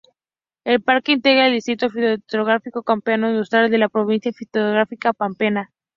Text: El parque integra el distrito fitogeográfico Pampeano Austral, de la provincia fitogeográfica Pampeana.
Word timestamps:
El 0.63 0.81
parque 0.81 1.11
integra 1.11 1.45
el 1.45 1.53
distrito 1.53 1.87
fitogeográfico 1.91 2.81
Pampeano 2.81 3.27
Austral, 3.27 3.69
de 3.69 3.77
la 3.77 3.87
provincia 3.87 4.31
fitogeográfica 4.33 5.13
Pampeana. 5.13 5.69